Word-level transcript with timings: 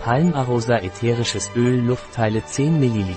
Palmarosa 0.00 0.78
ätherisches 0.78 1.50
Öl 1.54 1.84
Luftteile 1.84 2.42
10 2.42 2.80
ml. 2.80 3.14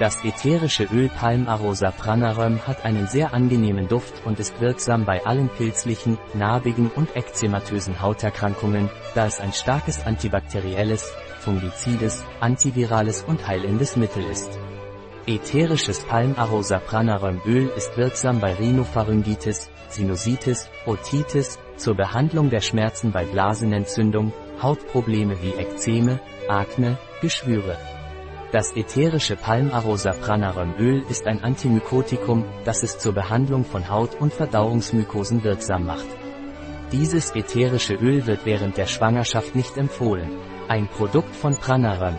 Das 0.00 0.18
ätherische 0.24 0.82
Öl 0.92 1.08
Palmarosa 1.08 1.92
Pranarum 1.92 2.66
hat 2.66 2.84
einen 2.84 3.06
sehr 3.06 3.32
angenehmen 3.32 3.86
Duft 3.86 4.14
und 4.24 4.40
ist 4.40 4.60
wirksam 4.60 5.04
bei 5.04 5.24
allen 5.24 5.48
pilzlichen, 5.48 6.18
narbigen 6.34 6.90
und 6.90 7.14
ekzematösen 7.14 8.02
Hauterkrankungen, 8.02 8.90
da 9.14 9.26
es 9.26 9.38
ein 9.38 9.52
starkes 9.52 10.04
antibakterielles, 10.04 11.12
fungizides, 11.38 12.24
antivirales 12.40 13.22
und 13.22 13.46
heilendes 13.46 13.94
Mittel 13.94 14.24
ist. 14.24 14.58
Ätherisches 15.26 16.00
Palmarosa 16.00 16.78
Pranarum 16.80 17.40
Öl 17.46 17.70
ist 17.78 17.96
wirksam 17.96 18.40
bei 18.40 18.52
Rhinopharyngitis, 18.52 19.70
Sinusitis, 19.88 20.68
Otitis, 20.84 21.58
zur 21.78 21.94
Behandlung 21.94 22.50
der 22.50 22.60
Schmerzen 22.60 23.10
bei 23.10 23.24
Blasenentzündung, 23.24 24.34
Hautprobleme 24.60 25.40
wie 25.40 25.54
Ekzeme, 25.54 26.20
Akne, 26.46 26.98
Geschwüre. 27.22 27.78
Das 28.52 28.76
ätherische 28.76 29.36
Palmarosa 29.36 30.12
Pranarum 30.12 30.74
Öl 30.78 31.02
ist 31.08 31.26
ein 31.26 31.42
Antimykotikum, 31.42 32.44
das 32.66 32.82
es 32.82 32.98
zur 32.98 33.14
Behandlung 33.14 33.64
von 33.64 33.88
Haut- 33.88 34.20
und 34.20 34.34
Verdauungsmykosen 34.34 35.42
wirksam 35.42 35.86
macht. 35.86 36.06
Dieses 36.92 37.34
ätherische 37.34 37.94
Öl 37.94 38.26
wird 38.26 38.44
während 38.44 38.76
der 38.76 38.86
Schwangerschaft 38.86 39.56
nicht 39.56 39.78
empfohlen. 39.78 40.28
Ein 40.68 40.86
Produkt 40.86 41.34
von 41.34 41.56
Pranarum, 41.56 42.18